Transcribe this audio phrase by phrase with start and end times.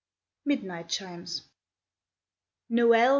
[0.45, 1.43] MIDNIGHT CHIMES
[2.71, 3.09] Noel!